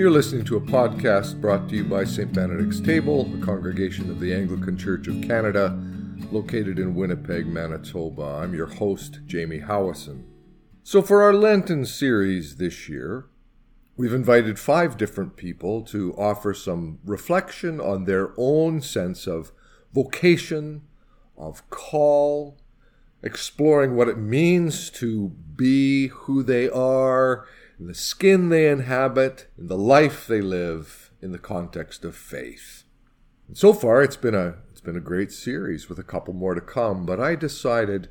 You're 0.00 0.10
listening 0.10 0.46
to 0.46 0.56
a 0.56 0.62
podcast 0.62 1.42
brought 1.42 1.68
to 1.68 1.76
you 1.76 1.84
by 1.84 2.04
St. 2.04 2.32
Benedict's 2.32 2.80
Table, 2.80 3.30
a 3.34 3.44
congregation 3.44 4.08
of 4.08 4.18
the 4.18 4.32
Anglican 4.32 4.78
Church 4.78 5.06
of 5.08 5.20
Canada, 5.20 5.78
located 6.32 6.78
in 6.78 6.94
Winnipeg, 6.94 7.46
Manitoba. 7.46 8.22
I'm 8.22 8.54
your 8.54 8.68
host, 8.68 9.20
Jamie 9.26 9.60
Howison. 9.60 10.24
So, 10.82 11.02
for 11.02 11.20
our 11.22 11.34
Lenten 11.34 11.84
series 11.84 12.56
this 12.56 12.88
year, 12.88 13.26
we've 13.94 14.14
invited 14.14 14.58
five 14.58 14.96
different 14.96 15.36
people 15.36 15.82
to 15.82 16.14
offer 16.14 16.54
some 16.54 17.00
reflection 17.04 17.78
on 17.78 18.06
their 18.06 18.32
own 18.38 18.80
sense 18.80 19.26
of 19.26 19.52
vocation, 19.92 20.80
of 21.36 21.68
call, 21.68 22.56
exploring 23.22 23.96
what 23.96 24.08
it 24.08 24.16
means 24.16 24.88
to 24.92 25.28
be 25.28 26.06
who 26.06 26.42
they 26.42 26.70
are, 26.70 27.46
the 27.86 27.94
skin 27.94 28.48
they 28.48 28.68
inhabit, 28.68 29.48
in 29.58 29.68
the 29.68 29.78
life 29.78 30.26
they 30.26 30.40
live 30.40 31.10
in 31.22 31.32
the 31.32 31.38
context 31.38 32.04
of 32.04 32.16
faith. 32.16 32.84
And 33.48 33.56
so 33.56 33.72
far 33.72 34.02
it's 34.02 34.16
been 34.16 34.34
a 34.34 34.56
it's 34.70 34.80
been 34.80 34.96
a 34.96 35.00
great 35.00 35.32
series 35.32 35.88
with 35.88 35.98
a 35.98 36.04
couple 36.04 36.32
more 36.34 36.54
to 36.54 36.60
come, 36.60 37.04
but 37.04 37.20
I 37.20 37.34
decided 37.34 38.08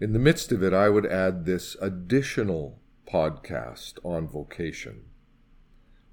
in 0.00 0.12
the 0.12 0.18
midst 0.18 0.52
of 0.52 0.62
it 0.62 0.72
I 0.72 0.88
would 0.88 1.06
add 1.06 1.44
this 1.44 1.76
additional 1.80 2.78
podcast 3.10 3.98
on 4.04 4.26
vocation 4.26 5.04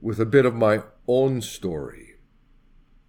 with 0.02 0.20
a 0.20 0.26
bit 0.26 0.46
of 0.46 0.54
my 0.54 0.84
own 1.08 1.42
story. 1.42 2.16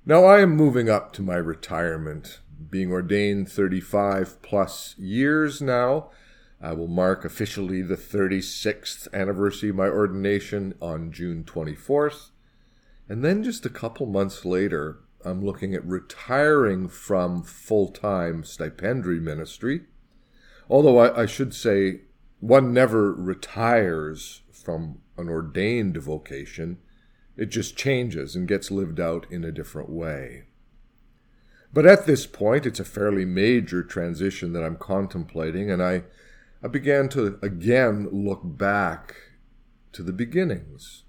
Now 0.07 0.25
I 0.25 0.41
am 0.41 0.57
moving 0.57 0.89
up 0.89 1.13
to 1.15 1.23
my 1.23 1.37
retirement 1.37 2.41
being 2.71 2.91
ordained 2.91 3.51
35 3.51 4.43
plus 4.43 4.95
years 4.99 5.61
now. 5.61 6.11
I 6.61 6.73
will 6.73 6.89
mark 6.89 7.25
officially 7.25 7.83
the 7.83 7.97
36th 7.97 9.13
anniversary 9.13 9.71
of 9.71 9.77
my 9.77 9.89
ordination 9.89 10.75
on 10.81 11.13
June 11.13 11.45
24th. 11.45 12.31
And 13.09 13.25
then 13.25 13.43
just 13.43 13.67
a 13.67 13.71
couple 13.71 14.07
months 14.07 14.45
later, 14.45 15.01
I'm 15.25 15.45
looking 15.45 15.75
at 15.75 15.87
retiring 15.87 16.89
from 16.89 17.43
full 17.43 17.89
time 17.89 18.45
stipendiary 18.45 19.21
ministry. 19.21 19.83
Although 20.69 20.99
I, 20.99 21.23
I, 21.23 21.27
should 21.27 21.55
say, 21.55 22.03
one 22.41 22.73
never 22.73 23.13
retires 23.13 24.43
from 24.53 25.01
an 25.19 25.29
ordained 25.29 25.97
vocation, 25.97 26.79
it 27.37 27.47
just 27.47 27.77
changes 27.77 28.37
and 28.37 28.49
gets 28.49 28.71
lived 28.71 29.01
out 29.01 29.27
in 29.31 29.45
a 29.45 29.53
different 29.53 29.91
way. 29.91 30.45
But 31.73 31.87
at 31.87 32.07
this 32.07 32.27
point, 32.27 32.67
it's 32.67 32.81
a 32.81 32.85
fairly 32.85 33.25
major 33.25 33.83
transition 33.83 34.53
that 34.53 34.63
I'm 34.63 34.77
contemplating, 34.77 35.71
and 35.71 35.83
I, 35.83 36.05
I 36.65 36.69
began 36.69 37.11
to 37.11 37.39
again 37.43 38.09
look 38.11 38.41
back 38.43 39.17
to 39.93 40.03
the 40.03 40.15
beginnings. 40.15 41.03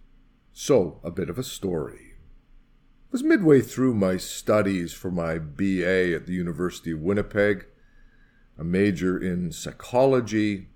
So, 0.52 1.00
a 1.02 1.12
bit 1.12 1.30
of 1.30 1.40
a 1.40 1.44
story. 1.44 2.16
I 2.16 3.12
was 3.12 3.24
midway 3.24 3.62
through 3.62 3.94
my 3.94 4.18
studies 4.18 4.92
for 4.92 5.10
my 5.10 5.38
BA 5.38 6.14
at 6.14 6.26
the 6.26 6.34
University 6.34 6.92
of 6.92 7.00
Winnipeg, 7.00 7.68
a 8.58 8.66
major 8.66 9.18
in 9.18 9.54
psychology, 9.54 10.68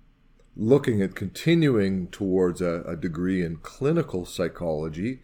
looking 0.56 1.02
at 1.02 1.14
continuing 1.14 2.08
towards 2.08 2.62
a, 2.62 2.82
a 2.86 2.96
degree 2.96 3.44
in 3.44 3.56
clinical 3.56 4.24
psychology 4.24 5.20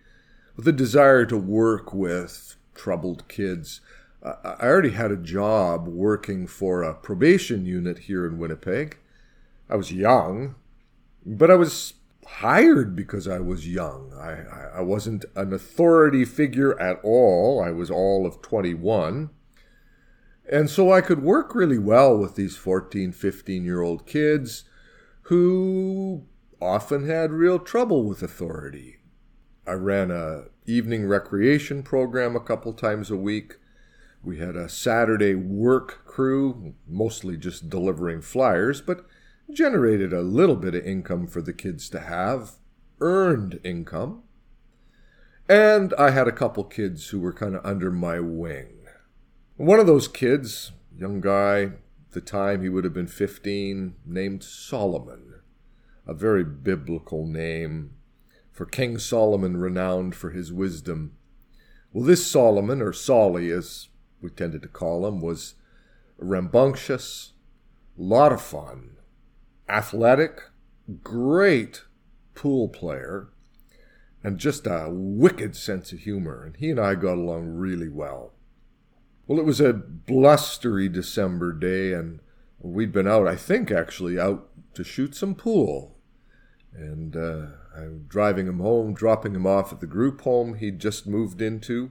with 0.54 0.68
a 0.68 0.72
desire 0.72 1.24
to 1.24 1.38
work 1.38 1.94
with 1.94 2.56
troubled 2.74 3.26
kids 3.28 3.80
I 4.22 4.56
already 4.60 4.90
had 4.90 5.12
a 5.12 5.16
job 5.16 5.86
working 5.86 6.48
for 6.48 6.82
a 6.82 6.94
probation 6.94 7.64
unit 7.64 7.98
here 8.00 8.26
in 8.26 8.38
Winnipeg. 8.38 8.98
I 9.68 9.76
was 9.76 9.92
young, 9.92 10.54
but 11.24 11.50
I 11.50 11.54
was 11.54 11.94
hired 12.26 12.94
because 12.94 13.26
I 13.26 13.38
was 13.38 13.68
young. 13.68 14.12
I, 14.14 14.78
I 14.78 14.80
wasn't 14.80 15.24
an 15.34 15.52
authority 15.52 16.24
figure 16.24 16.78
at 16.80 17.00
all. 17.02 17.62
I 17.62 17.70
was 17.70 17.90
all 17.90 18.26
of 18.26 18.42
21. 18.42 19.30
And 20.50 20.70
so 20.70 20.92
I 20.92 21.00
could 21.00 21.22
work 21.22 21.54
really 21.54 21.78
well 21.78 22.16
with 22.16 22.36
these 22.36 22.56
14, 22.56 23.12
15 23.12 23.64
year 23.64 23.82
old 23.82 24.06
kids 24.06 24.64
who 25.22 26.24
often 26.60 27.06
had 27.08 27.32
real 27.32 27.58
trouble 27.58 28.04
with 28.04 28.22
authority. 28.22 28.98
I 29.66 29.72
ran 29.72 30.10
a 30.12 30.44
evening 30.66 31.06
recreation 31.06 31.82
program 31.82 32.36
a 32.36 32.40
couple 32.40 32.72
times 32.72 33.10
a 33.10 33.16
week. 33.16 33.56
We 34.22 34.38
had 34.38 34.56
a 34.56 34.68
Saturday 34.68 35.34
work 35.34 36.04
crew, 36.04 36.74
mostly 36.86 37.36
just 37.36 37.68
delivering 37.68 38.22
flyers, 38.22 38.80
but 38.80 39.06
generated 39.50 40.12
a 40.12 40.22
little 40.22 40.56
bit 40.56 40.74
of 40.74 40.84
income 40.84 41.26
for 41.26 41.40
the 41.40 41.52
kids 41.52 41.88
to 41.90 42.00
have, 42.00 42.52
earned 43.00 43.60
income. 43.62 44.22
And 45.48 45.94
I 45.98 46.10
had 46.10 46.26
a 46.26 46.32
couple 46.32 46.64
kids 46.64 47.08
who 47.08 47.20
were 47.20 47.32
kind 47.32 47.54
of 47.54 47.64
under 47.64 47.90
my 47.90 48.18
wing. 48.18 48.86
One 49.56 49.78
of 49.78 49.86
those 49.86 50.08
kids, 50.08 50.72
young 50.96 51.20
guy, 51.20 51.72
the 52.10 52.20
time 52.20 52.62
he 52.62 52.68
would 52.68 52.84
have 52.84 52.94
been 52.94 53.06
15, 53.06 53.94
named 54.04 54.42
Solomon, 54.42 55.34
a 56.06 56.14
very 56.14 56.44
biblical 56.44 57.26
name, 57.26 57.92
for 58.50 58.66
King 58.66 58.98
Solomon 58.98 59.58
renowned 59.58 60.14
for 60.14 60.30
his 60.30 60.52
wisdom. 60.52 61.12
Well, 61.92 62.04
this 62.04 62.26
Solomon, 62.26 62.82
or 62.82 62.92
Solly, 62.92 63.50
as 63.50 63.88
we 64.20 64.30
tended 64.30 64.62
to 64.62 64.68
call 64.68 65.06
him, 65.06 65.20
was 65.20 65.54
rambunctious, 66.18 67.32
a 67.98 68.02
lot 68.02 68.32
of 68.32 68.42
fun, 68.42 68.96
athletic, 69.68 70.42
great 71.02 71.84
pool 72.34 72.68
player, 72.68 73.28
and 74.22 74.38
just 74.38 74.66
a 74.66 74.88
wicked 74.90 75.56
sense 75.56 75.92
of 75.92 76.00
humor. 76.00 76.44
And 76.44 76.56
he 76.56 76.70
and 76.70 76.80
I 76.80 76.94
got 76.94 77.18
along 77.18 77.48
really 77.48 77.88
well. 77.88 78.32
Well, 79.26 79.38
it 79.38 79.44
was 79.44 79.60
a 79.60 79.72
blustery 79.72 80.88
December 80.88 81.52
day, 81.52 81.92
and 81.92 82.20
we'd 82.60 82.92
been 82.92 83.08
out, 83.08 83.26
I 83.26 83.36
think 83.36 83.70
actually, 83.70 84.18
out 84.18 84.48
to 84.74 84.84
shoot 84.84 85.14
some 85.14 85.34
pool. 85.34 85.96
And 86.72 87.16
uh, 87.16 87.46
I'm 87.76 88.04
driving 88.08 88.46
him 88.46 88.60
home, 88.60 88.94
dropping 88.94 89.34
him 89.34 89.46
off 89.46 89.72
at 89.72 89.80
the 89.80 89.86
group 89.86 90.20
home 90.22 90.54
he'd 90.54 90.78
just 90.78 91.06
moved 91.06 91.40
into. 91.40 91.90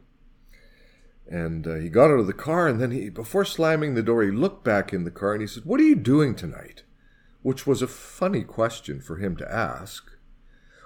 And 1.28 1.66
uh, 1.66 1.76
he 1.76 1.90
got 1.90 2.12
out 2.12 2.20
of 2.20 2.28
the 2.28 2.34
car, 2.34 2.68
and 2.68 2.80
then 2.80 2.92
he, 2.92 3.10
before 3.10 3.46
slamming 3.46 3.96
the 3.96 4.04
door, 4.04 4.24
he 4.24 4.32
looked 4.32 4.64
back 4.64 4.94
in 4.94 5.04
the 5.04 5.12
car 5.12 5.34
and 5.34 5.42
he 5.42 5.48
said, 5.48 5.66
What 5.66 5.80
are 5.80 5.84
you 5.84 5.96
doing 5.96 6.36
tonight? 6.36 6.84
Which 7.46 7.68
was 7.68 7.84
a 7.84 7.88
funny 7.88 8.42
question 8.42 9.00
for 9.00 9.18
him 9.18 9.36
to 9.36 9.54
ask. 9.54 10.10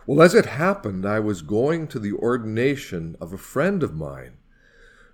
Well, 0.06 0.22
as 0.22 0.36
it 0.36 0.46
happened, 0.46 1.06
I 1.06 1.22
was 1.22 1.42
going 1.42 1.88
to 1.88 2.00
the 2.00 2.12
ordination 2.12 3.16
of 3.22 3.32
a 3.32 3.38
friend 3.38 3.82
of 3.82 3.96
mine. 3.96 4.40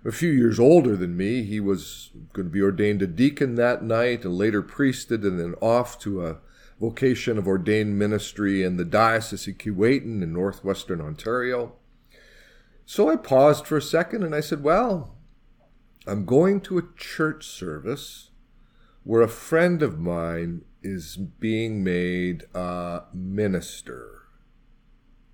A 0.04 0.10
few 0.10 0.32
years 0.32 0.58
older 0.58 0.96
than 0.96 1.16
me, 1.16 1.44
he 1.44 1.60
was 1.60 2.10
going 2.32 2.48
to 2.48 2.52
be 2.52 2.60
ordained 2.60 3.00
a 3.00 3.06
deacon 3.06 3.54
that 3.54 3.84
night 3.84 4.24
and 4.24 4.34
later 4.34 4.60
priested 4.60 5.22
and 5.22 5.38
then 5.38 5.54
off 5.60 6.00
to 6.00 6.26
a 6.26 6.38
vocation 6.80 7.38
of 7.38 7.46
ordained 7.46 7.96
ministry 7.96 8.64
in 8.64 8.76
the 8.76 8.84
Diocese 8.84 9.46
of 9.46 9.56
Keewatin 9.56 10.22
in 10.22 10.32
northwestern 10.32 11.00
Ontario. 11.00 11.74
So 12.84 13.08
I 13.08 13.14
paused 13.14 13.68
for 13.68 13.76
a 13.76 13.82
second 13.82 14.24
and 14.24 14.34
I 14.34 14.40
said, 14.40 14.64
Well, 14.64 15.14
I'm 16.08 16.24
going 16.24 16.60
to 16.62 16.78
a 16.78 16.88
church 16.96 17.46
service 17.46 18.30
where 19.06 19.22
a 19.22 19.28
friend 19.28 19.84
of 19.84 20.00
mine 20.00 20.64
is 20.82 21.16
being 21.16 21.84
made 21.84 22.42
a 22.52 23.04
minister. 23.14 24.22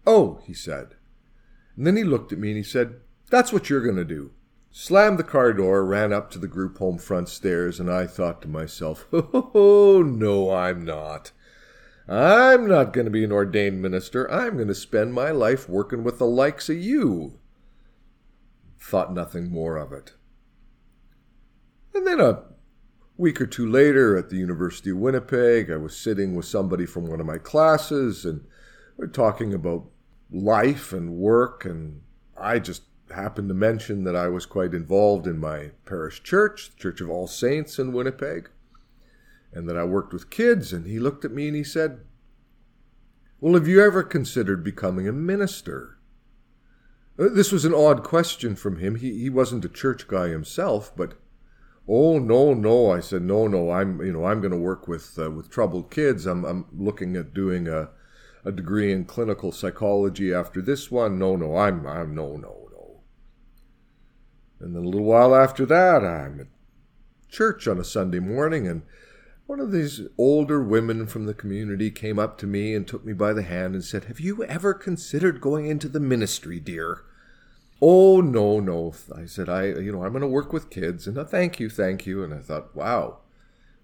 Oh, 0.07 0.43
he 0.45 0.53
said. 0.53 0.97
And 1.75 1.87
then 1.87 1.97
he 1.97 2.05
looked 2.05 2.33
at 2.33 2.39
me 2.39 2.49
and 2.49 2.59
he 2.59 2.63
said, 2.63 3.01
That's 3.31 3.51
what 3.51 3.71
you're 3.71 3.81
going 3.81 3.97
to 3.97 4.05
do. 4.05 4.33
Slammed 4.71 5.19
the 5.19 5.25
car 5.25 5.55
door, 5.55 5.87
ran 5.87 6.13
up 6.13 6.31
to 6.33 6.39
the 6.39 6.47
group 6.47 6.77
home 6.77 6.99
front 6.99 7.31
stairs, 7.31 7.81
and 7.81 7.91
I 7.91 8.07
thought 8.07 8.43
to 8.43 8.49
myself, 8.49 9.07
Oh, 9.13 10.03
no, 10.05 10.53
I'm 10.53 10.85
not. 10.85 11.33
I'm 12.07 12.69
not 12.69 12.93
going 12.93 13.07
to 13.07 13.11
be 13.11 13.25
an 13.25 13.33
ordained 13.33 13.81
minister. 13.81 14.31
I'm 14.31 14.57
going 14.57 14.69
to 14.69 14.75
spend 14.75 15.15
my 15.15 15.31
life 15.31 15.67
working 15.67 16.05
with 16.05 16.19
the 16.19 16.27
likes 16.27 16.69
of 16.69 16.77
you. 16.77 17.39
Thought 18.79 19.15
nothing 19.15 19.51
more 19.51 19.79
of 19.79 19.93
it. 19.95 20.13
And 21.95 22.07
then 22.07 22.21
a 22.21 22.43
week 23.23 23.41
or 23.41 23.47
two 23.47 23.71
later 23.71 24.17
at 24.17 24.31
the 24.31 24.37
University 24.37 24.91
of 24.91 24.97
Winnipeg, 24.97 25.71
I 25.71 25.77
was 25.77 25.97
sitting 25.97 26.35
with 26.35 26.45
somebody 26.45 26.85
from 26.85 27.07
one 27.07 27.21
of 27.21 27.27
my 27.27 27.39
classes 27.39 28.25
and 28.25 28.45
we 28.97 29.05
are 29.05 29.09
talking 29.09 29.55
about 29.55 29.87
life 30.33 30.93
and 30.93 31.13
work. 31.13 31.65
And 31.65 32.01
I 32.37 32.59
just 32.59 32.83
happened 33.15 33.49
to 33.49 33.55
mention 33.55 34.03
that 34.03 34.17
I 34.17 34.27
was 34.27 34.45
quite 34.45 34.75
involved 34.75 35.29
in 35.29 35.39
my 35.39 35.71
parish 35.87 36.25
church, 36.25 36.71
the 36.71 36.77
Church 36.77 37.01
of 37.01 37.11
All 37.11 37.29
Saints 37.29 37.79
in 37.79 37.93
Winnipeg, 37.93 38.51
and 39.53 39.69
that 39.69 39.77
I 39.77 39.85
worked 39.85 40.13
with 40.13 40.29
kids. 40.29 40.73
And 40.73 40.85
he 40.85 40.99
looked 40.99 41.25
at 41.25 41.31
me 41.31 41.47
and 41.47 41.57
he 41.57 41.63
said, 41.63 42.01
Well, 43.39 43.55
have 43.55 43.69
you 43.69 43.81
ever 43.81 44.03
considered 44.03 44.65
becoming 44.65 45.07
a 45.07 45.13
minister? 45.13 45.97
Uh, 47.17 47.29
this 47.29 47.53
was 47.53 47.65
an 47.65 47.75
odd 47.75 48.03
question 48.03 48.57
from 48.57 48.79
him. 48.79 48.97
He, 48.97 49.21
he 49.21 49.31
wasn't 49.31 49.65
a 49.65 49.69
church 49.69 50.09
guy 50.09 50.27
himself, 50.27 50.91
but 50.97 51.15
Oh 51.89 52.19
no, 52.19 52.55
no! 52.55 52.93
I 52.93 53.01
said 53.01 53.23
no, 53.23 53.49
no. 53.49 53.71
I'm 53.71 54.01
you 54.01 54.13
know 54.13 54.25
I'm 54.25 54.41
going 54.41 54.53
to 54.53 54.59
work 54.59 54.87
with 54.87 55.19
uh, 55.19 55.31
with 55.31 55.51
troubled 55.51 55.91
kids. 55.91 56.27
I'm 56.27 56.45
I'm 56.45 56.67
looking 56.73 57.17
at 57.17 57.35
doing 57.35 57.67
a 57.67 57.91
a 58.45 58.53
degree 58.53 58.93
in 58.93 59.05
clinical 59.05 59.53
psychology 59.53 60.33
after 60.33 60.61
this 60.61 60.91
one. 60.91 61.19
No, 61.19 61.37
no, 61.37 61.57
I'm, 61.57 61.87
I'm, 61.87 62.15
no, 62.15 62.37
no, 62.37 62.69
no. 62.73 63.01
And 64.61 64.75
then 64.75 64.83
a 64.83 64.87
little 64.87 65.05
while 65.05 65.35
after 65.35 65.65
that, 65.67 66.05
I'm 66.05 66.41
at 66.41 66.47
church 67.29 67.69
on 67.69 67.79
a 67.79 67.85
Sunday 67.85 68.19
morning, 68.19 68.67
and 68.67 68.83
one 69.47 69.61
of 69.61 69.73
these 69.73 70.03
older 70.19 70.63
women 70.63 71.07
from 71.07 71.27
the 71.27 71.35
community 71.35 71.91
came 71.91 72.19
up 72.19 72.39
to 72.39 72.47
me 72.47 72.75
and 72.75 72.87
took 72.87 73.05
me 73.05 73.13
by 73.13 73.33
the 73.33 73.43
hand 73.43 73.75
and 73.75 73.85
said, 73.85 74.05
Have 74.05 74.21
you 74.21 74.45
ever 74.45 74.75
considered 74.75 75.41
going 75.41 75.67
into 75.67 75.89
the 75.89 76.01
ministry, 76.01 76.59
dear? 76.59 77.03
Oh, 77.85 78.21
no, 78.21 78.61
no. 78.61 78.95
I 79.15 79.27
said, 79.27 79.49
I, 79.49 79.65
you 79.65 79.91
know, 79.91 80.05
I'm 80.05 80.13
going 80.13 80.23
to 80.23 80.29
work 80.29 80.53
with 80.53 80.71
kids. 80.71 81.09
And 81.09 81.19
a 81.19 81.25
thank 81.25 81.59
you, 81.59 81.69
thank 81.69 82.07
you. 82.07 82.23
And 82.23 82.33
I 82.33 82.39
thought, 82.39 82.77
wow, 82.77 83.19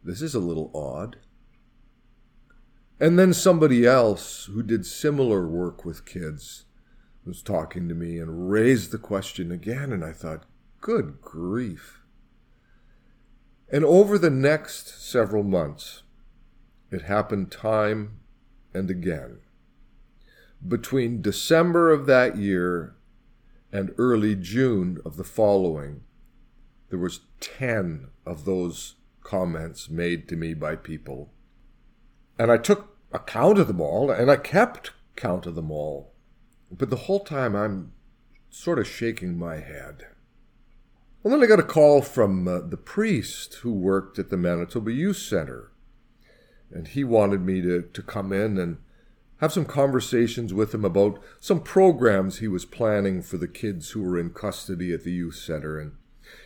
this 0.05 0.23
is 0.23 0.37
a 0.37 0.41
little 0.41 0.71
odd. 0.73 1.17
And 3.01 3.19
then 3.19 3.33
somebody 3.33 3.85
else 3.85 4.45
who 4.45 4.63
did 4.63 4.87
similar 4.87 5.49
work 5.49 5.85
with 5.85 6.07
kids 6.07 6.65
was 7.25 7.43
talking 7.43 7.89
to 7.89 7.95
me 7.95 8.19
and 8.19 8.49
raised 8.49 8.93
the 8.93 8.99
question 8.99 9.51
again. 9.51 9.93
And 9.93 10.05
I 10.05 10.13
thought, 10.13 10.47
good 10.81 11.21
grief. 11.21 12.01
And 13.71 13.85
over 13.85 14.17
the 14.17 14.31
next 14.31 15.11
several 15.11 15.43
months, 15.43 16.05
it 16.93 17.03
happened 17.03 17.51
time 17.51 18.21
and 18.73 18.91
again. 18.91 19.41
Between 20.67 21.21
December 21.21 21.91
of 21.91 22.07
that 22.07 22.37
year 22.37 22.95
and 23.73 23.95
early 23.99 24.35
June 24.35 24.99
of 25.05 25.17
the 25.17 25.25
following, 25.25 26.03
there 26.91 26.99
was 26.99 27.21
10 27.41 28.09
of 28.25 28.45
those 28.45 28.97
comments 29.23 29.91
made 29.91 30.29
to 30.29 30.37
me 30.37 30.55
by 30.55 30.75
people. 30.75 31.31
And 32.39 32.51
I 32.51 32.57
took 32.57 32.97
account 33.13 33.59
of 33.59 33.67
them 33.67 33.81
all, 33.81 34.11
and 34.11 34.31
I 34.31 34.37
kept 34.37 34.93
count 35.17 35.47
of 35.47 35.55
them 35.55 35.71
all. 35.71 36.13
But 36.71 36.91
the 36.91 36.97
whole 36.97 37.21
time 37.21 37.55
I'm 37.55 37.93
sort 38.51 38.79
of 38.79 38.87
shaking 38.87 39.39
my 39.39 39.57
head. 39.57 40.07
Well, 41.23 41.33
then 41.33 41.43
I 41.43 41.47
got 41.47 41.61
a 41.61 41.65
call 41.65 42.01
from 42.01 42.47
uh, 42.47 42.61
the 42.61 42.77
priest 42.77 43.55
who 43.57 43.73
worked 43.73 44.19
at 44.19 44.31
the 44.31 44.37
Manitoba 44.37 44.93
Youth 44.93 45.19
Center. 45.19 45.73
And 46.71 46.89
he 46.89 47.03
wanted 47.03 47.43
me 47.43 47.61
to, 47.63 47.83
to 47.83 48.03
come 48.03 48.33
in 48.33 48.59
and 48.59 48.79
have 49.39 49.53
some 49.53 49.65
conversations 49.65 50.53
with 50.53 50.75
him 50.75 50.85
about 50.85 51.21
some 51.41 51.61
programs 51.61 52.39
he 52.39 52.49
was 52.49 52.65
planning 52.65 53.23
for 53.23 53.37
the 53.37 53.49
kids 53.49 53.91
who 53.91 54.03
were 54.03 54.19
in 54.19 54.31
custody 54.31 54.93
at 54.93 55.05
the 55.05 55.13
youth 55.13 55.37
center. 55.37 55.79
And 55.79 55.93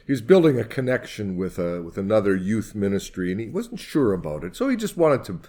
he 0.06 0.12
was 0.12 0.20
building 0.20 0.58
a 0.60 0.64
connection 0.64 1.36
with 1.36 1.58
a 1.58 1.82
with 1.82 1.96
another 1.96 2.36
youth 2.36 2.74
ministry 2.74 3.32
and 3.32 3.40
he 3.40 3.48
wasn't 3.48 3.80
sure 3.80 4.12
about 4.12 4.44
it. 4.44 4.54
So 4.54 4.68
he 4.68 4.76
just 4.76 4.96
wanted 4.96 5.24
to 5.24 5.40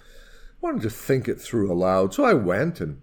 wanted 0.60 0.82
to 0.82 0.90
think 0.90 1.28
it 1.28 1.40
through 1.40 1.70
aloud. 1.70 2.14
So 2.14 2.24
I 2.24 2.34
went 2.34 2.80
and 2.80 3.02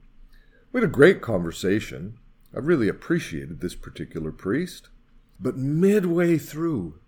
we 0.71 0.81
had 0.81 0.89
a 0.89 0.93
great 0.93 1.21
conversation. 1.21 2.17
I 2.53 2.59
really 2.59 2.87
appreciated 2.87 3.61
this 3.61 3.75
particular 3.75 4.31
priest. 4.31 4.89
But 5.39 5.57
midway 5.57 6.37
through 6.37 6.99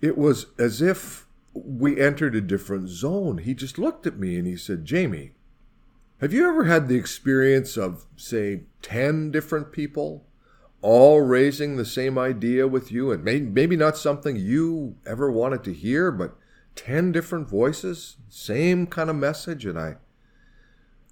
it 0.00 0.16
was 0.16 0.46
as 0.58 0.80
if 0.80 1.26
we 1.52 2.00
entered 2.00 2.34
a 2.34 2.40
different 2.40 2.88
zone. 2.88 3.38
He 3.38 3.54
just 3.54 3.78
looked 3.78 4.06
at 4.06 4.18
me 4.18 4.36
and 4.36 4.46
he 4.46 4.56
said 4.56 4.84
Jamie 4.84 5.32
have 6.20 6.32
you 6.32 6.48
ever 6.48 6.64
had 6.64 6.88
the 6.88 6.96
experience 6.96 7.76
of, 7.76 8.06
say, 8.16 8.62
10 8.82 9.30
different 9.30 9.70
people 9.70 10.26
all 10.80 11.20
raising 11.20 11.76
the 11.76 11.84
same 11.84 12.16
idea 12.16 12.66
with 12.66 12.90
you 12.90 13.10
and 13.10 13.22
maybe 13.22 13.76
not 13.76 13.98
something 13.98 14.36
you 14.36 14.96
ever 15.06 15.30
wanted 15.30 15.62
to 15.64 15.74
hear, 15.74 16.10
but 16.10 16.36
10 16.74 17.12
different 17.12 17.48
voices, 17.48 18.16
same 18.28 18.86
kind 18.86 19.10
of 19.10 19.16
message? 19.16 19.66
And 19.66 19.78
I, 19.78 19.96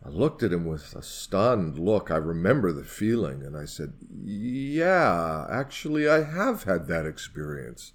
I 0.05 0.09
looked 0.09 0.43
at 0.43 0.53
him 0.53 0.65
with 0.65 0.95
a 0.95 1.03
stunned 1.03 1.79
look. 1.79 2.11
I 2.11 2.17
remember 2.17 2.73
the 2.73 2.85
feeling, 2.85 3.43
and 3.43 3.57
I 3.57 3.67
said, 3.67 3.93
Yeah, 4.23 5.47
actually, 5.50 6.09
I 6.09 6.23
have 6.23 6.65
had 6.65 6.87
that 6.89 7.05
experience. 7.05 7.93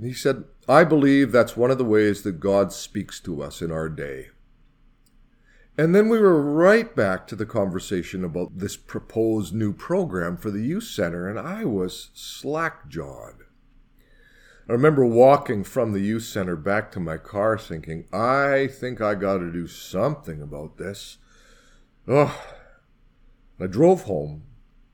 he 0.00 0.12
said, 0.12 0.44
I 0.68 0.84
believe 0.84 1.32
that's 1.32 1.56
one 1.56 1.72
of 1.72 1.78
the 1.78 1.84
ways 1.84 2.22
that 2.22 2.38
God 2.38 2.72
speaks 2.72 3.18
to 3.20 3.42
us 3.42 3.60
in 3.60 3.72
our 3.72 3.88
day. 3.88 4.28
And 5.78 5.94
then 5.94 6.08
we 6.08 6.18
were 6.18 6.42
right 6.42 6.92
back 6.96 7.28
to 7.28 7.36
the 7.36 7.46
conversation 7.46 8.24
about 8.24 8.58
this 8.58 8.76
proposed 8.76 9.54
new 9.54 9.72
program 9.72 10.36
for 10.36 10.50
the 10.50 10.60
youth 10.60 10.84
center, 10.84 11.28
and 11.28 11.38
I 11.38 11.64
was 11.64 12.10
slack 12.14 12.88
jawed. 12.88 13.44
I 14.68 14.72
remember 14.72 15.06
walking 15.06 15.62
from 15.62 15.92
the 15.92 16.00
youth 16.00 16.24
center 16.24 16.56
back 16.56 16.90
to 16.92 17.00
my 17.00 17.16
car 17.16 17.56
thinking, 17.56 18.06
I 18.12 18.66
think 18.66 19.00
I 19.00 19.14
got 19.14 19.38
to 19.38 19.52
do 19.52 19.68
something 19.68 20.42
about 20.42 20.78
this. 20.78 21.18
Ugh. 22.08 22.36
I 23.60 23.66
drove 23.68 24.02
home, 24.02 24.42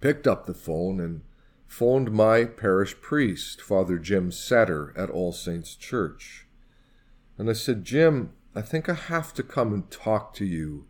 picked 0.01 0.27
up 0.27 0.45
the 0.45 0.55
phone, 0.55 1.01
and 1.01 1.23
phoned 1.67 2.13
my 2.13 2.45
parish 2.45 3.01
priest, 3.01 3.63
Father 3.63 3.99
Jim 3.99 4.31
Setter, 4.31 4.93
at 4.99 5.11
All 5.11 5.33
Saints 5.33 5.77
Church. 5.77 6.47
And 7.39 7.49
I 7.49 7.55
said, 7.55 7.85
Jim, 7.85 8.33
I 8.55 8.63
think 8.63 8.89
I 8.89 8.95
have 8.95 9.35
to 9.35 9.43
come 9.43 9.73
and 9.73 9.91
talk 9.91 10.33
to 10.35 10.45
you 10.45 10.87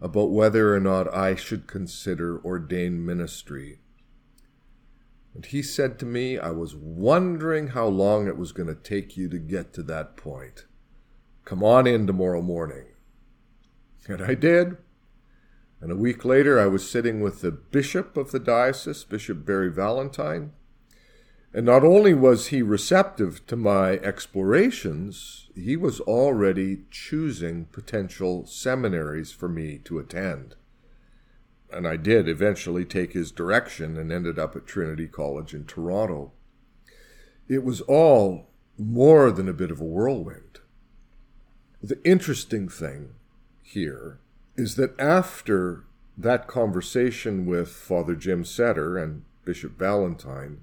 about 0.00 0.30
whether 0.30 0.74
or 0.74 0.80
not 0.80 1.12
I 1.14 1.34
should 1.34 1.66
consider 1.66 2.40
ordained 2.42 3.04
ministry. 3.04 3.80
And 5.34 5.44
he 5.44 5.62
said 5.62 5.98
to 5.98 6.06
me, 6.06 6.38
I 6.38 6.50
was 6.50 6.74
wondering 6.74 7.68
how 7.68 7.86
long 7.86 8.26
it 8.26 8.38
was 8.38 8.52
going 8.52 8.68
to 8.68 8.74
take 8.74 9.16
you 9.16 9.28
to 9.28 9.38
get 9.38 9.74
to 9.74 9.82
that 9.84 10.16
point. 10.16 10.64
Come 11.44 11.62
on 11.62 11.86
in 11.86 12.06
tomorrow 12.06 12.40
morning. 12.40 12.86
And 14.08 14.22
I 14.22 14.34
did. 14.34 14.78
And 15.80 15.92
a 15.92 15.96
week 15.96 16.24
later, 16.24 16.58
I 16.58 16.66
was 16.66 16.88
sitting 16.88 17.20
with 17.20 17.42
the 17.42 17.50
bishop 17.50 18.16
of 18.16 18.32
the 18.32 18.38
diocese, 18.38 19.04
Bishop 19.04 19.44
Barry 19.44 19.70
Valentine, 19.70 20.52
and 21.52 21.66
not 21.66 21.82
only 21.82 22.14
was 22.14 22.48
he 22.48 22.62
receptive 22.62 23.44
to 23.46 23.56
my 23.56 23.92
explorations, 23.98 25.48
he 25.54 25.76
was 25.76 26.00
already 26.00 26.82
choosing 26.90 27.64
potential 27.66 28.46
seminaries 28.46 29.32
for 29.32 29.48
me 29.48 29.78
to 29.84 29.98
attend. 29.98 30.54
And 31.72 31.86
I 31.86 31.96
did 31.96 32.28
eventually 32.28 32.84
take 32.84 33.12
his 33.12 33.32
direction 33.32 33.96
and 33.96 34.12
ended 34.12 34.38
up 34.38 34.54
at 34.54 34.66
Trinity 34.66 35.08
College 35.08 35.52
in 35.52 35.64
Toronto. 35.64 36.32
It 37.48 37.64
was 37.64 37.80
all 37.82 38.50
more 38.78 39.30
than 39.32 39.48
a 39.48 39.52
bit 39.52 39.70
of 39.70 39.80
a 39.80 39.84
whirlwind. 39.84 40.60
The 41.82 42.00
interesting 42.04 42.68
thing 42.68 43.14
here 43.62 44.20
is 44.56 44.76
that 44.76 44.98
after 45.00 45.84
that 46.16 46.46
conversation 46.46 47.46
with 47.46 47.70
Father 47.70 48.14
Jim 48.14 48.44
Setter 48.44 48.98
and 48.98 49.24
Bishop 49.44 49.78
Valentine, 49.78 50.60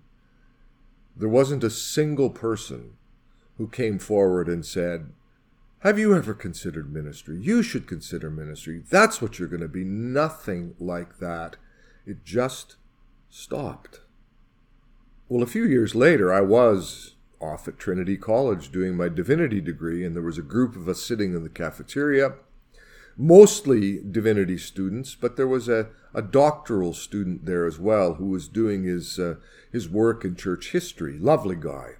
there 1.17 1.29
wasn't 1.29 1.63
a 1.63 1.69
single 1.69 2.29
person 2.29 2.93
who 3.57 3.67
came 3.67 3.99
forward 3.99 4.47
and 4.47 4.65
said, 4.65 5.11
Have 5.79 5.97
you 5.97 6.15
ever 6.15 6.33
considered 6.33 6.93
ministry? 6.93 7.39
You 7.39 7.63
should 7.63 7.87
consider 7.87 8.29
ministry. 8.29 8.83
That's 8.89 9.21
what 9.21 9.39
you're 9.39 9.47
going 9.47 9.61
to 9.61 9.67
be. 9.67 9.83
Nothing 9.83 10.75
like 10.79 11.19
that. 11.19 11.57
It 12.05 12.23
just 12.23 12.75
stopped. 13.29 14.01
Well, 15.27 15.43
a 15.43 15.47
few 15.47 15.65
years 15.65 15.95
later, 15.95 16.31
I 16.31 16.41
was 16.41 17.15
off 17.41 17.67
at 17.67 17.77
Trinity 17.79 18.17
College 18.17 18.71
doing 18.71 18.95
my 18.95 19.09
divinity 19.09 19.59
degree, 19.59 20.05
and 20.05 20.15
there 20.15 20.23
was 20.23 20.37
a 20.37 20.43
group 20.43 20.75
of 20.75 20.87
us 20.87 21.01
sitting 21.01 21.33
in 21.33 21.43
the 21.43 21.49
cafeteria 21.49 22.35
mostly 23.17 23.99
divinity 23.99 24.57
students, 24.57 25.15
but 25.15 25.35
there 25.35 25.47
was 25.47 25.67
a, 25.67 25.87
a 26.13 26.21
doctoral 26.21 26.93
student 26.93 27.45
there 27.45 27.65
as 27.65 27.79
well 27.79 28.15
who 28.15 28.27
was 28.27 28.47
doing 28.47 28.83
his, 28.83 29.17
uh, 29.17 29.35
his 29.71 29.89
work 29.89 30.23
in 30.23 30.35
church 30.35 30.71
history. 30.71 31.17
Lovely 31.17 31.55
guy. 31.55 31.93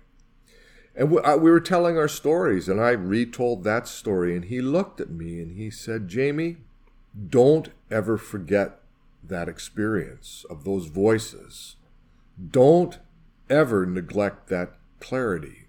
And 0.95 1.11
we, 1.11 1.21
we 1.21 1.51
were 1.51 1.59
telling 1.59 1.97
our 1.97 2.07
stories, 2.07 2.69
and 2.69 2.79
I 2.79 2.91
retold 2.91 3.63
that 3.63 3.87
story, 3.87 4.35
and 4.35 4.45
he 4.45 4.61
looked 4.61 4.99
at 4.99 5.09
me 5.09 5.39
and 5.39 5.57
he 5.57 5.69
said, 5.69 6.07
Jamie, 6.07 6.57
don't 7.29 7.69
ever 7.89 8.17
forget 8.17 8.79
that 9.23 9.49
experience 9.49 10.45
of 10.49 10.63
those 10.63 10.87
voices. 10.87 11.75
Don't 12.51 12.99
ever 13.49 13.85
neglect 13.85 14.47
that 14.47 14.73
clarity 14.99 15.67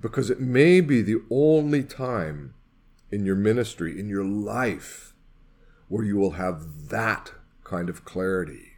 because 0.00 0.30
it 0.30 0.40
may 0.40 0.80
be 0.80 1.02
the 1.02 1.20
only 1.30 1.82
time 1.82 2.54
in 3.10 3.24
your 3.24 3.36
ministry, 3.36 3.98
in 3.98 4.08
your 4.08 4.24
life, 4.24 5.14
where 5.88 6.04
you 6.04 6.16
will 6.16 6.32
have 6.32 6.88
that 6.88 7.32
kind 7.64 7.88
of 7.88 8.04
clarity. 8.04 8.74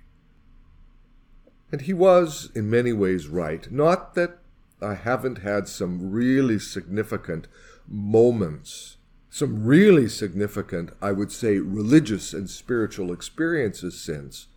And 1.72 1.82
he 1.82 1.92
was, 1.92 2.50
in 2.54 2.68
many 2.68 2.92
ways, 2.92 3.28
right. 3.28 3.70
Not 3.70 4.14
that 4.14 4.38
I 4.82 4.94
haven't 4.94 5.38
had 5.38 5.68
some 5.68 6.10
really 6.10 6.58
significant 6.58 7.46
moments, 7.86 8.96
some 9.28 9.64
really 9.64 10.08
significant, 10.08 10.90
I 11.00 11.12
would 11.12 11.30
say, 11.30 11.58
religious 11.58 12.32
and 12.32 12.48
spiritual 12.48 13.12
experiences 13.12 14.00
since, 14.00 14.48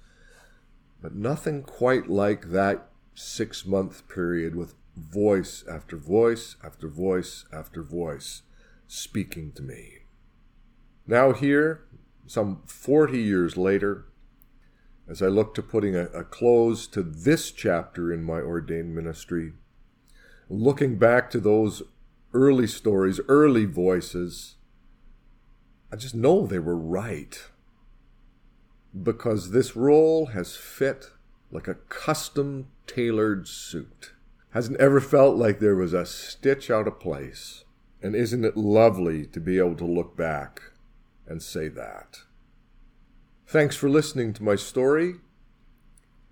but 1.02 1.14
nothing 1.14 1.64
quite 1.64 2.10
like 2.10 2.50
that 2.50 2.88
six 3.16 3.66
month 3.66 4.08
period 4.08 4.56
with 4.56 4.74
voice 4.96 5.64
after 5.70 5.98
voice 5.98 6.56
after 6.64 6.88
voice 6.88 7.46
after 7.52 7.84
voice 7.84 8.44
speaking 8.94 9.52
to 9.52 9.64
me. 9.64 10.00
Now, 11.08 11.34
here, 11.34 11.84
some 12.28 12.62
40 12.68 13.20
years 13.20 13.58
later, 13.58 14.06
as 15.10 15.22
I 15.22 15.28
look 15.28 15.56
to 15.56 15.64
putting 15.64 15.96
a, 15.96 16.04
a, 16.06 16.24
close 16.24 16.86
to 16.88 17.02
this 17.02 17.52
chapter 17.52 18.14
in 18.14 18.24
my 18.24 18.40
ordained 18.40 18.94
ministry, 18.94 19.54
looking 20.48 20.98
back 20.98 21.32
to 21.32 21.40
those 21.40 21.82
early 22.34 22.68
stories, 22.68 23.20
early 23.28 23.66
voices, 23.66 24.56
I 25.92 25.96
just 25.96 26.14
know 26.14 26.46
they 26.46 26.60
were 26.60 26.78
right. 26.78 27.48
Because 29.02 29.50
this 29.50 29.76
role 29.76 30.28
has 30.28 30.56
fit 30.56 31.08
like 31.52 31.68
a 31.68 31.80
custom 31.90 32.68
tailored 32.86 33.48
suit. 33.48 34.14
Hasn't 34.52 34.80
ever 34.80 35.02
felt 35.02 35.36
like 35.36 35.60
there 35.60 35.76
was 35.76 35.94
a 35.94 36.06
stitch 36.06 36.70
out 36.70 36.88
of 36.88 37.00
place. 37.00 37.63
And 38.04 38.16
isn't 38.18 38.44
it 38.44 38.58
lovely 38.58 39.26
to 39.28 39.40
be 39.40 39.58
able 39.58 39.78
to 39.78 39.86
look 39.86 40.18
back 40.18 40.62
and 41.26 41.42
say 41.42 41.70
that? 41.70 42.20
Thanks 43.48 43.78
for 43.78 43.90
listening 43.90 44.34
to 44.34 44.44
my 44.44 44.58
story. 44.58 45.16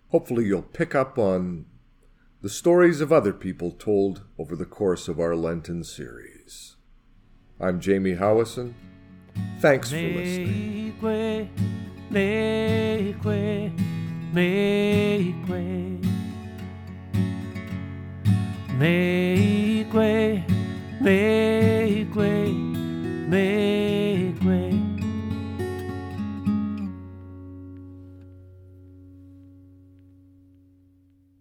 Hopefully, 0.10 0.44
you'll 0.46 0.63
pick 0.63 0.94
up 0.94 1.18
on 1.18 1.66
the 2.42 2.50
stories 2.50 3.00
of 3.00 3.13
other 3.13 3.32
people 3.32 3.72
told 3.72 4.24
over 4.38 4.54
the 4.58 4.66
course 4.66 5.08
of 5.08 5.18
our 5.18 5.34
Lenten 5.34 5.86
series. 5.86 6.75
I'm 7.58 7.80
Jamie 7.80 8.16
Howison. 8.16 8.74
Thanks 9.60 9.92
for 9.92 9.96
listening. 9.96 10.98
Make 18.78 19.94
way, 19.94 20.46
make 21.00 21.50